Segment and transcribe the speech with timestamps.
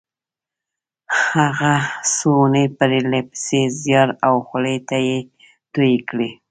[1.31, 1.73] هغه
[2.13, 6.29] څو اونۍ پرله پسې زيار او خولې تويې کړې.